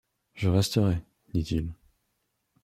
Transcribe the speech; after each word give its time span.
Je 0.33 0.49
resterai,» 0.49 1.03
dit-il. 1.35 1.75